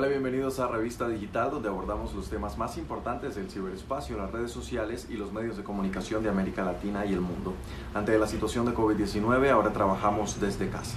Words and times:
Hola, 0.00 0.08
bienvenidos 0.08 0.58
a 0.60 0.66
Revista 0.66 1.06
Digital, 1.08 1.50
donde 1.50 1.68
abordamos 1.68 2.14
los 2.14 2.30
temas 2.30 2.56
más 2.56 2.78
importantes 2.78 3.34
del 3.34 3.50
ciberespacio, 3.50 4.16
las 4.16 4.32
redes 4.32 4.50
sociales 4.50 5.06
y 5.10 5.18
los 5.18 5.30
medios 5.30 5.58
de 5.58 5.62
comunicación 5.62 6.22
de 6.22 6.30
América 6.30 6.64
Latina 6.64 7.04
y 7.04 7.12
el 7.12 7.20
mundo. 7.20 7.52
Ante 7.92 8.18
la 8.18 8.26
situación 8.26 8.64
de 8.64 8.72
COVID-19, 8.72 9.50
ahora 9.50 9.74
trabajamos 9.74 10.40
desde 10.40 10.70
casa. 10.70 10.96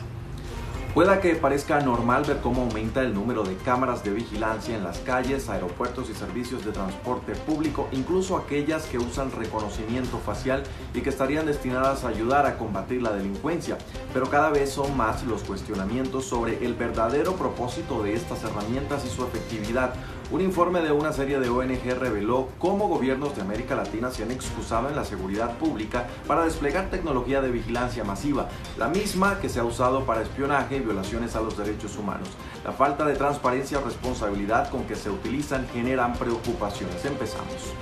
Pueda 0.94 1.22
que 1.22 1.34
parezca 1.34 1.80
normal 1.80 2.24
ver 2.24 2.40
cómo 2.40 2.62
aumenta 2.62 3.02
el 3.02 3.16
número 3.16 3.42
de 3.44 3.56
cámaras 3.56 4.04
de 4.04 4.12
vigilancia 4.12 4.78
en 4.78 4.84
las 4.84 5.00
calles, 5.00 5.50
aeropuertos 5.50 6.12
y 6.12 6.14
servicios 6.14 6.64
de 6.64 6.72
transporte 6.72 7.34
público, 7.34 7.88
incluso 7.92 8.38
aquellas 8.38 8.86
que 8.86 9.00
usan 9.00 9.32
reconocimiento 9.32 10.20
facial 10.20 10.62
y 10.94 11.02
que 11.02 11.10
estarían 11.10 11.48
destinadas 11.48 12.04
a 12.04 12.10
ayudar 12.10 12.46
a 12.46 12.60
combatir 12.60 13.02
la 13.02 13.12
delincuencia. 13.12 13.80
Pero 14.14 14.30
cada 14.30 14.52
vez 14.52 14.70
son 14.70 14.96
más 14.96 15.24
los 15.24 15.42
cuestionamientos 15.42 16.26
sobre 16.26 16.64
el 16.64 16.76
verdadero 16.76 17.34
propósito 17.38 18.04
de 18.04 18.14
estas 18.14 18.44
herramientas 18.44 19.04
y 19.04 19.10
su 19.10 19.24
efectividad. 19.24 19.96
Un 20.32 20.42
informe 20.42 20.82
de 20.82 20.92
una 20.92 21.14
serie 21.14 21.40
de 21.40 21.50
ONG 21.50 22.00
reveló 22.00 22.50
cómo 22.58 22.88
gobiernos 22.88 23.36
de 23.36 23.42
América 23.42 23.76
Latina 23.76 24.10
se 24.10 24.24
han 24.24 24.32
excusado 24.32 24.90
en 24.90 24.96
la 24.96 25.06
seguridad 25.06 25.58
pública 25.58 26.08
para 26.28 26.46
desplegar 26.46 26.90
tecnología 26.90 27.42
de 27.42 27.52
vigilancia 27.52 28.04
masiva, 28.04 28.48
la 28.78 28.88
misma 28.88 29.40
que 29.40 29.50
se 29.50 29.60
ha 29.60 29.64
usado 29.64 30.06
para 30.06 30.22
espionaje 30.22 30.78
y 30.78 30.80
violaciones 30.80 31.36
a 31.36 31.42
los 31.42 31.58
derechos 31.58 31.98
humanos. 31.98 32.30
La 32.64 32.72
falta 32.72 33.06
de 33.06 33.16
transparencia 33.16 33.80
o 33.80 33.84
responsabilidad 33.84 34.70
con 34.70 34.86
que 34.86 34.96
se 34.96 35.10
utilizan 35.10 35.68
generan 35.68 36.14
preocupaciones. 36.14 37.06
Empezamos. 37.06 37.74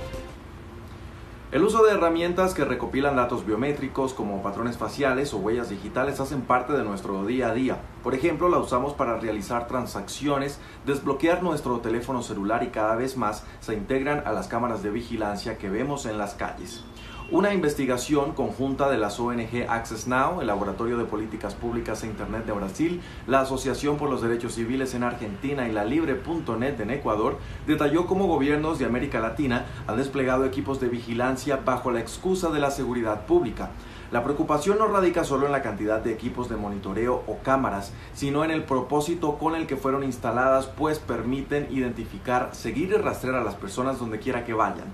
El 1.52 1.64
uso 1.64 1.84
de 1.84 1.92
herramientas 1.92 2.54
que 2.54 2.64
recopilan 2.64 3.14
datos 3.14 3.44
biométricos 3.44 4.14
como 4.14 4.42
patrones 4.42 4.78
faciales 4.78 5.34
o 5.34 5.36
huellas 5.36 5.68
digitales 5.68 6.18
hacen 6.18 6.40
parte 6.40 6.72
de 6.72 6.82
nuestro 6.82 7.26
día 7.26 7.50
a 7.50 7.52
día. 7.52 7.76
Por 8.02 8.14
ejemplo, 8.14 8.48
la 8.48 8.56
usamos 8.56 8.94
para 8.94 9.18
realizar 9.18 9.66
transacciones, 9.66 10.58
desbloquear 10.86 11.42
nuestro 11.42 11.80
teléfono 11.80 12.22
celular 12.22 12.62
y 12.62 12.68
cada 12.68 12.94
vez 12.94 13.18
más 13.18 13.44
se 13.60 13.74
integran 13.74 14.22
a 14.24 14.32
las 14.32 14.48
cámaras 14.48 14.82
de 14.82 14.92
vigilancia 14.92 15.58
que 15.58 15.68
vemos 15.68 16.06
en 16.06 16.16
las 16.16 16.32
calles. 16.32 16.84
Una 17.32 17.54
investigación 17.54 18.32
conjunta 18.32 18.90
de 18.90 18.98
las 18.98 19.18
ONG 19.18 19.64
Access 19.66 20.06
Now, 20.06 20.42
el 20.42 20.48
Laboratorio 20.48 20.98
de 20.98 21.06
Políticas 21.06 21.54
Públicas 21.54 22.02
e 22.02 22.06
Internet 22.06 22.44
de 22.44 22.52
Brasil, 22.52 23.00
la 23.26 23.40
Asociación 23.40 23.96
por 23.96 24.10
los 24.10 24.20
Derechos 24.20 24.52
Civiles 24.52 24.92
en 24.92 25.02
Argentina 25.02 25.66
y 25.66 25.72
la 25.72 25.86
Libre.net 25.86 26.78
en 26.78 26.90
Ecuador, 26.90 27.38
detalló 27.66 28.06
cómo 28.06 28.26
gobiernos 28.26 28.78
de 28.78 28.84
América 28.84 29.18
Latina 29.18 29.64
han 29.86 29.96
desplegado 29.96 30.44
equipos 30.44 30.78
de 30.78 30.88
vigilancia 30.88 31.56
bajo 31.64 31.90
la 31.90 32.00
excusa 32.00 32.50
de 32.50 32.60
la 32.60 32.70
seguridad 32.70 33.24
pública. 33.24 33.70
La 34.10 34.22
preocupación 34.22 34.76
no 34.76 34.88
radica 34.88 35.24
solo 35.24 35.46
en 35.46 35.52
la 35.52 35.62
cantidad 35.62 36.02
de 36.02 36.12
equipos 36.12 36.50
de 36.50 36.56
monitoreo 36.56 37.22
o 37.26 37.38
cámaras, 37.38 37.94
sino 38.12 38.44
en 38.44 38.50
el 38.50 38.64
propósito 38.64 39.38
con 39.38 39.54
el 39.54 39.66
que 39.66 39.78
fueron 39.78 40.04
instaladas, 40.04 40.66
pues 40.66 40.98
permiten 40.98 41.68
identificar, 41.70 42.50
seguir 42.52 42.90
y 42.90 42.96
rastrear 42.98 43.36
a 43.36 43.42
las 43.42 43.54
personas 43.54 43.98
donde 43.98 44.18
quiera 44.18 44.44
que 44.44 44.52
vayan. 44.52 44.92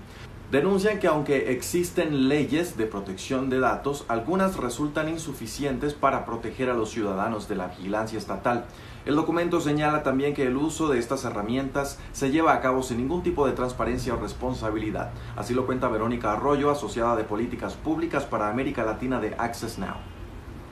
Denuncian 0.51 0.97
que 0.97 1.05
aunque 1.05 1.51
existen 1.51 2.27
leyes 2.27 2.75
de 2.75 2.87
protección 2.87 3.51
de 3.51 3.59
datos, 3.59 4.05
algunas 4.07 4.57
resultan 4.57 5.07
insuficientes 5.07 5.93
para 5.93 6.25
proteger 6.25 6.71
a 6.71 6.73
los 6.73 6.89
ciudadanos 6.89 7.47
de 7.47 7.55
la 7.55 7.67
vigilancia 7.67 8.17
estatal. 8.17 8.65
El 9.05 9.15
documento 9.15 9.61
señala 9.61 10.01
también 10.01 10.33
que 10.33 10.47
el 10.47 10.57
uso 10.57 10.87
de 10.87 10.97
estas 10.97 11.23
herramientas 11.23 11.99
se 12.13 12.31
lleva 12.31 12.53
a 12.53 12.61
cabo 12.61 12.81
sin 12.81 12.97
ningún 12.97 13.21
tipo 13.21 13.45
de 13.45 13.53
transparencia 13.53 14.15
o 14.15 14.19
responsabilidad. 14.19 15.11
Así 15.35 15.53
lo 15.53 15.67
cuenta 15.67 15.87
Verónica 15.87 16.33
Arroyo, 16.33 16.71
asociada 16.71 17.15
de 17.15 17.25
políticas 17.25 17.75
públicas 17.75 18.25
para 18.25 18.49
América 18.49 18.83
Latina 18.83 19.21
de 19.21 19.35
Access 19.37 19.77
Now. 19.77 19.97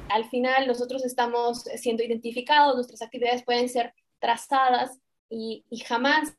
Al 0.09 0.25
final 0.25 0.65
nosotros 0.65 1.05
estamos 1.05 1.65
siendo 1.75 2.01
identificados, 2.03 2.73
nuestras 2.73 3.03
actividades 3.03 3.43
pueden 3.43 3.69
ser 3.69 3.93
trazadas 4.19 4.97
y, 5.29 5.63
jamás 5.85 6.35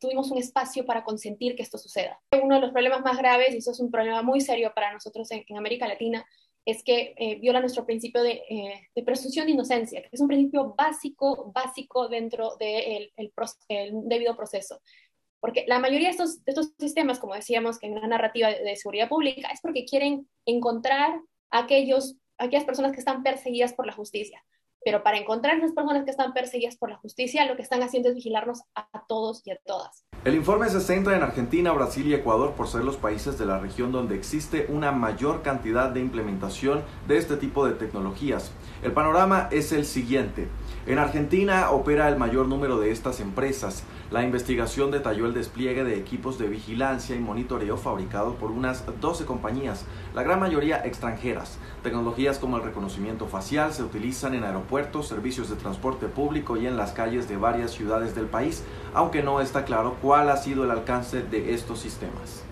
tuvimos 0.00 0.30
un 0.30 0.38
espacio 0.38 0.84
para 0.84 1.04
consentir 1.04 1.54
que 1.54 1.62
esto 1.62 1.78
suceda. 1.78 2.18
Uno 2.42 2.56
de 2.56 2.62
los 2.62 2.72
problemas 2.72 3.02
más 3.02 3.18
graves, 3.18 3.54
y 3.54 3.58
eso 3.58 3.70
es 3.70 3.80
un 3.80 3.90
problema 3.90 4.22
muy 4.22 4.40
serio 4.40 4.72
para 4.74 4.92
nosotros 4.92 5.30
en, 5.30 5.44
América 5.56 5.86
Latina, 5.86 6.24
es 6.64 6.82
que 6.82 7.14
eh, 7.16 7.38
viola 7.40 7.60
nuestro 7.60 7.86
principio 7.86 8.22
de, 8.22 8.42
eh, 8.48 9.04
presunción 9.04 9.46
de 9.46 9.52
inocencia, 9.52 10.02
que 10.02 10.08
es 10.12 10.20
un 10.20 10.28
principio 10.28 10.74
básico, 10.76 11.52
básico 11.54 12.08
dentro 12.08 12.56
del 12.56 13.12
de 13.16 13.32
el, 13.68 13.92
debido 14.04 14.36
proceso. 14.36 14.80
Porque 15.40 15.64
la 15.66 15.78
mayoría 15.78 16.08
de 16.08 16.12
estos, 16.12 16.44
de 16.44 16.52
estos 16.52 16.72
sistemas, 16.78 17.18
como 17.18 17.34
decíamos, 17.34 17.78
que 17.78 17.86
en 17.86 17.96
una 17.96 18.06
narrativa 18.06 18.50
de, 18.50 18.76
seguridad 18.76 19.08
pública, 19.08 19.48
es 19.48 19.60
porque 19.60 19.86
quieren 19.86 20.28
encontrar 20.44 21.20
aquellos, 21.50 22.16
aquellas 22.36 22.64
personas 22.64 22.92
que 22.92 22.98
están 22.98 23.22
perseguidas 23.22 23.72
por 23.72 23.86
la 23.86 23.92
justicia. 23.92 24.44
Pero 24.84 25.02
para 25.02 25.18
encontrar 25.18 25.54
a 25.54 25.58
esas 25.58 25.72
personas 25.72 26.04
que 26.04 26.10
están 26.10 26.32
perseguidas 26.32 26.76
por 26.76 26.90
la 26.90 26.96
justicia, 26.96 27.46
lo 27.46 27.56
que 27.56 27.62
están 27.62 27.82
haciendo 27.82 28.08
es 28.08 28.14
vigilarnos 28.14 28.62
a 28.74 29.06
todos 29.06 29.46
y 29.46 29.50
a 29.50 29.56
todas. 29.56 30.04
El 30.22 30.34
informe 30.34 30.68
se 30.68 30.82
centra 30.82 31.16
en 31.16 31.22
Argentina, 31.22 31.72
Brasil 31.72 32.06
y 32.06 32.12
Ecuador 32.12 32.52
por 32.52 32.68
ser 32.68 32.84
los 32.84 32.98
países 32.98 33.38
de 33.38 33.46
la 33.46 33.58
región 33.58 33.90
donde 33.90 34.16
existe 34.16 34.66
una 34.68 34.92
mayor 34.92 35.40
cantidad 35.40 35.88
de 35.88 36.00
implementación 36.00 36.82
de 37.08 37.16
este 37.16 37.38
tipo 37.38 37.66
de 37.66 37.72
tecnologías. 37.72 38.50
El 38.82 38.92
panorama 38.92 39.48
es 39.50 39.72
el 39.72 39.86
siguiente. 39.86 40.48
En 40.86 40.98
Argentina 40.98 41.70
opera 41.70 42.06
el 42.10 42.18
mayor 42.18 42.48
número 42.48 42.78
de 42.78 42.90
estas 42.90 43.20
empresas. 43.20 43.82
La 44.10 44.22
investigación 44.22 44.90
detalló 44.90 45.24
el 45.24 45.32
despliegue 45.32 45.84
de 45.84 45.98
equipos 45.98 46.38
de 46.38 46.48
vigilancia 46.48 47.16
y 47.16 47.20
monitoreo 47.20 47.78
fabricados 47.78 48.36
por 48.36 48.50
unas 48.50 48.84
12 49.00 49.24
compañías, 49.24 49.86
la 50.14 50.22
gran 50.22 50.40
mayoría 50.40 50.84
extranjeras. 50.84 51.58
Tecnologías 51.82 52.38
como 52.38 52.58
el 52.58 52.62
reconocimiento 52.62 53.26
facial 53.26 53.72
se 53.72 53.84
utilizan 53.84 54.34
en 54.34 54.44
aeropuertos, 54.44 55.08
servicios 55.08 55.48
de 55.48 55.56
transporte 55.56 56.08
público 56.08 56.58
y 56.58 56.66
en 56.66 56.76
las 56.76 56.92
calles 56.92 57.28
de 57.28 57.36
varias 57.38 57.70
ciudades 57.70 58.14
del 58.14 58.26
país, 58.26 58.64
aunque 58.92 59.22
no 59.22 59.40
está 59.40 59.64
claro 59.64 59.96
cuál 60.02 60.09
ha 60.14 60.36
sido 60.36 60.64
el 60.64 60.70
alcance 60.70 61.22
de 61.22 61.54
estos 61.54 61.78
sistemas. 61.78 62.42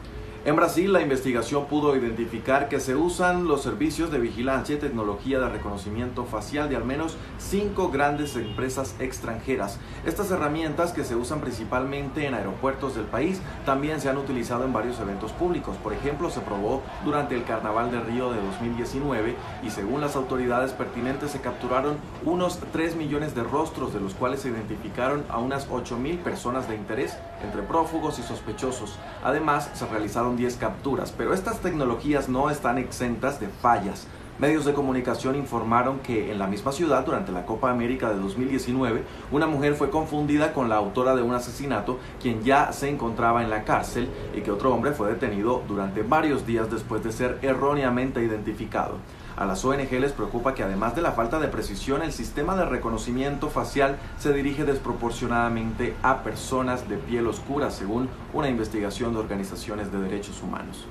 En 0.49 0.57
Brasil, 0.57 0.91
la 0.95 1.03
investigación 1.03 1.67
pudo 1.67 1.95
identificar 1.95 2.71
que 2.71 2.81
se 2.81 2.97
usan 2.97 3.47
los 3.47 3.61
servicios 3.61 4.11
de 4.11 4.19
vigilancia 4.19 4.77
y 4.77 4.79
tecnología 4.79 5.41
de 5.41 5.51
reconocimiento 5.51 6.25
facial 6.25 6.71
de 6.71 6.77
al 6.77 6.87
menos 6.87 7.19
cinco 7.37 7.91
grandes 7.91 8.35
empresas 8.35 8.95
extranjeras. 8.99 9.79
Estas 10.07 10.31
herramientas, 10.31 10.93
que 10.93 11.05
se 11.05 11.17
usan 11.17 11.43
principalmente 11.43 12.25
en 12.25 12.33
aeropuertos 12.33 12.95
del 12.95 13.05
país, 13.05 13.43
también 13.67 14.01
se 14.01 14.09
han 14.09 14.17
utilizado 14.17 14.65
en 14.65 14.73
varios 14.73 14.99
eventos 15.01 15.33
públicos. 15.33 15.77
Por 15.83 15.93
ejemplo, 15.93 16.31
se 16.31 16.41
probó 16.41 16.81
durante 17.05 17.35
el 17.35 17.45
Carnaval 17.45 17.91
de 17.91 18.01
Río 18.01 18.33
de 18.33 18.41
2019 18.41 19.37
y 19.63 19.69
según 19.69 20.01
las 20.01 20.17
autoridades 20.17 20.73
pertinentes 20.73 21.31
se 21.33 21.43
capturaron 21.43 21.99
unos 22.25 22.59
3 22.73 22.97
millones 22.97 23.35
de 23.35 23.43
rostros, 23.43 23.93
de 23.93 24.01
los 24.01 24.15
cuales 24.15 24.41
se 24.41 24.49
identificaron 24.49 25.27
a 25.29 25.37
unas 25.37 25.67
8 25.71 25.99
mil 25.99 26.17
personas 26.21 26.71
de 26.71 26.75
interés 26.77 27.19
entre 27.45 27.61
prófugos 27.61 28.19
y 28.19 28.23
sospechosos. 28.23 28.99
Además, 29.23 29.71
se 29.75 29.87
realizaron 29.87 30.38
10 30.39 30.57
capturas, 30.57 31.13
pero 31.17 31.35
estas 31.35 31.59
tecnologías 31.61 32.29
no 32.29 32.49
están 32.49 32.79
exentas 32.79 33.41
de 33.41 33.49
fallas. 33.49 34.07
Medios 34.39 34.65
de 34.65 34.73
comunicación 34.73 35.35
informaron 35.35 35.99
que 35.99 36.31
en 36.31 36.39
la 36.39 36.47
misma 36.47 36.71
ciudad, 36.71 37.05
durante 37.05 37.33
la 37.33 37.45
Copa 37.45 37.73
América 37.73 38.11
de 38.11 38.21
2019, 38.21 39.03
una 39.33 39.49
mujer 39.49 39.75
fue 39.75 39.91
confundida 39.91 40.53
con 40.53 40.69
la 40.69 40.77
autora 40.77 41.17
de 41.17 41.23
un 41.23 41.35
asesinato, 41.35 41.99
quien 42.23 42.45
ya 42.45 42.71
se 42.71 42.89
encontraba 42.89 43.43
en 43.43 43.51
la 43.51 43.65
cárcel, 43.65 44.09
y 44.37 44.43
que 44.43 44.53
otro 44.53 44.73
hombre 44.73 44.93
fue 44.93 45.09
detenido 45.09 45.65
durante 45.67 46.05
varios 46.05 46.47
días 46.47 46.71
después 46.71 47.03
de 47.03 47.11
ser 47.11 47.41
erróneamente 47.43 48.23
identificado. 48.23 48.99
A 49.37 49.45
las 49.45 49.65
ONG 49.65 49.91
les 49.91 50.13
preocupa 50.13 50.55
que 50.55 50.63
además 50.63 50.95
de 50.95 51.03
la 51.03 51.13
falta 51.13 51.41
de 51.41 51.49
precisión, 51.49 52.03
el 52.03 52.13
sistema 52.13 52.55
de 52.55 52.65
reconocimiento 52.65 53.51
facial 53.51 53.99
se 54.19 54.33
dirige 54.33 54.65
desproporcionadamente 54.65 55.97
a 56.05 56.23
personas 56.23 56.89
de 56.89 56.97
piel 56.97 57.27
oscura, 57.27 57.73
según 57.73 58.09
una 58.33 58.49
investigación 58.49 59.15
de 59.15 59.19
organizaciones 59.19 59.91
de 59.91 59.99
derechos 59.99 60.41
humanos. 60.45 60.87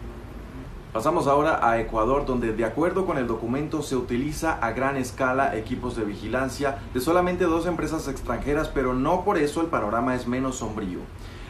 Pasamos 0.97 1.27
ahora 1.27 1.59
a 1.61 1.79
Ecuador, 1.79 2.25
donde 2.25 2.53
de 2.53 2.65
acuerdo 2.65 3.05
con 3.05 3.19
el 3.19 3.27
documento 3.27 3.83
se 3.83 3.95
utiliza 3.95 4.53
a 4.53 4.71
gran 4.71 4.97
escala 4.97 5.55
equipos 5.55 5.95
de 5.95 6.03
vigilancia 6.03 6.79
de 6.91 6.99
solamente 6.99 7.43
dos 7.43 7.67
empresas 7.67 8.07
extranjeras, 8.07 8.67
pero 8.69 8.95
no 8.95 9.23
por 9.23 9.37
eso 9.37 9.61
el 9.61 9.67
panorama 9.67 10.15
es 10.15 10.25
menos 10.25 10.55
sombrío. 10.55 10.97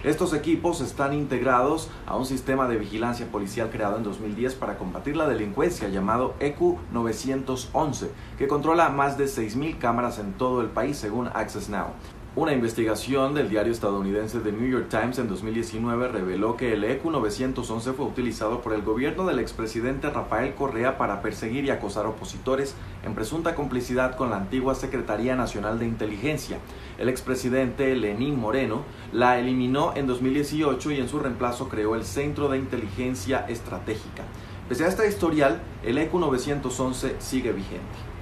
Estos 0.03 0.33
equipos 0.33 0.81
están 0.81 1.13
integrados 1.13 1.89
a 2.05 2.17
un 2.17 2.25
sistema 2.25 2.67
de 2.67 2.75
vigilancia 2.75 3.31
policial 3.31 3.69
creado 3.69 3.95
en 3.95 4.03
2010 4.03 4.55
para 4.55 4.77
combatir 4.77 5.15
la 5.15 5.29
delincuencia 5.29 5.87
llamado 5.87 6.35
EQ 6.41 6.79
911, 6.91 8.11
que 8.37 8.49
controla 8.49 8.89
más 8.89 9.17
de 9.17 9.27
6.000 9.27 9.77
cámaras 9.77 10.19
en 10.19 10.33
todo 10.33 10.59
el 10.59 10.67
país 10.67 10.97
según 10.97 11.27
Access 11.27 11.69
Now. 11.69 11.87
Una 12.37 12.53
investigación 12.53 13.33
del 13.33 13.49
diario 13.49 13.73
estadounidense 13.73 14.41
The 14.41 14.51
New 14.51 14.69
York 14.69 14.89
Times 14.89 15.17
en 15.17 15.27
2019 15.27 16.09
reveló 16.09 16.55
que 16.55 16.73
el 16.73 16.83
EQ 16.83 17.05
911 17.05 17.93
fue 17.93 18.05
utilizado 18.05 18.61
por 18.61 18.73
el 18.73 18.83
gobierno 18.83 19.25
del 19.25 19.39
expresidente 19.39 20.11
Rafael 20.11 20.53
Correa 20.53 20.99
para 20.99 21.23
perseguir 21.23 21.65
y 21.65 21.71
acosar 21.71 22.05
opositores 22.05 22.75
en 23.03 23.15
presunta 23.15 23.55
complicidad 23.55 24.15
con 24.15 24.29
la 24.29 24.37
antigua 24.37 24.75
Secretaría 24.75 25.35
Nacional 25.35 25.79
de 25.79 25.87
Inteligencia. 25.87 26.59
El 26.99 27.09
expresidente 27.09 27.95
Lenín 27.95 28.39
Moreno 28.39 28.83
la 29.11 29.39
eliminó 29.39 29.93
en 29.95 30.05
2018 30.05 30.91
y 30.91 30.99
en 30.99 31.09
su 31.09 31.17
reemplazo 31.17 31.69
creó 31.69 31.95
el 31.95 32.05
Centro 32.05 32.49
de 32.49 32.59
Inteligencia 32.59 33.47
Estratégica. 33.49 34.25
Pese 34.69 34.85
a 34.85 34.89
esta 34.89 35.07
historial, 35.07 35.59
el 35.83 35.97
EQ 35.97 36.13
911 36.13 37.15
sigue 37.17 37.51
vigente. 37.51 38.16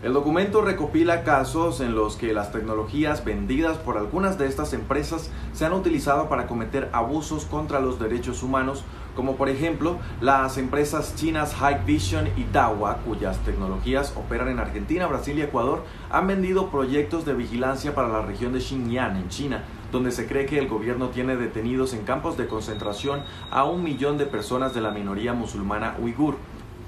El 0.00 0.12
documento 0.12 0.62
recopila 0.62 1.24
casos 1.24 1.80
en 1.80 1.96
los 1.96 2.14
que 2.14 2.32
las 2.32 2.52
tecnologías 2.52 3.24
vendidas 3.24 3.78
por 3.78 3.98
algunas 3.98 4.38
de 4.38 4.46
estas 4.46 4.72
empresas 4.72 5.28
se 5.52 5.66
han 5.66 5.72
utilizado 5.72 6.28
para 6.28 6.46
cometer 6.46 6.88
abusos 6.92 7.46
contra 7.46 7.80
los 7.80 7.98
derechos 7.98 8.44
humanos, 8.44 8.84
como 9.16 9.34
por 9.34 9.48
ejemplo 9.48 9.98
las 10.20 10.56
empresas 10.56 11.16
chinas 11.16 11.52
Hikvision 11.52 12.28
y 12.36 12.44
Dawa, 12.44 12.98
cuyas 12.98 13.38
tecnologías 13.38 14.14
operan 14.16 14.46
en 14.46 14.60
Argentina, 14.60 15.08
Brasil 15.08 15.36
y 15.36 15.42
Ecuador, 15.42 15.82
han 16.10 16.28
vendido 16.28 16.70
proyectos 16.70 17.24
de 17.24 17.34
vigilancia 17.34 17.92
para 17.92 18.06
la 18.06 18.22
región 18.22 18.52
de 18.52 18.60
Xinjiang, 18.60 19.16
en 19.16 19.28
China, 19.28 19.64
donde 19.90 20.12
se 20.12 20.28
cree 20.28 20.46
que 20.46 20.60
el 20.60 20.68
gobierno 20.68 21.08
tiene 21.08 21.34
detenidos 21.34 21.92
en 21.92 22.04
campos 22.04 22.36
de 22.36 22.46
concentración 22.46 23.22
a 23.50 23.64
un 23.64 23.82
millón 23.82 24.16
de 24.16 24.26
personas 24.26 24.74
de 24.74 24.80
la 24.80 24.92
minoría 24.92 25.32
musulmana 25.32 25.96
uigur. 25.98 26.36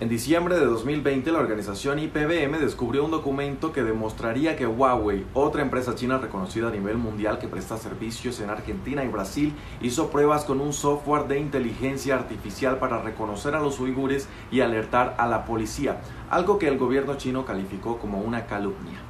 En 0.01 0.09
diciembre 0.09 0.59
de 0.59 0.65
2020, 0.65 1.31
la 1.31 1.41
organización 1.41 1.99
IPBM 1.99 2.59
descubrió 2.59 3.05
un 3.05 3.11
documento 3.11 3.71
que 3.71 3.83
demostraría 3.83 4.57
que 4.57 4.67
Huawei, 4.67 5.27
otra 5.35 5.61
empresa 5.61 5.95
china 5.95 6.17
reconocida 6.17 6.69
a 6.69 6.71
nivel 6.71 6.97
mundial 6.97 7.39
que 7.39 7.49
presta 7.49 7.77
servicios 7.77 8.41
en 8.41 8.49
Argentina 8.49 9.05
y 9.05 9.09
Brasil, 9.09 9.53
hizo 9.83 10.09
pruebas 10.09 10.47
con 10.47 10.63
un 10.63 10.73
software 10.73 11.29
de 11.29 11.39
inteligencia 11.39 12.15
artificial 12.15 12.79
para 12.79 13.03
reconocer 13.03 13.55
a 13.55 13.61
los 13.61 13.79
uigures 13.79 14.27
y 14.51 14.63
alertar 14.63 15.17
a 15.19 15.27
la 15.27 15.45
policía, 15.45 16.01
algo 16.31 16.59
que 16.59 16.69
el 16.69 16.79
gobierno 16.79 17.19
chino 17.19 17.45
calificó 17.45 17.99
como 17.99 18.23
una 18.23 18.47
calumnia. 18.47 19.01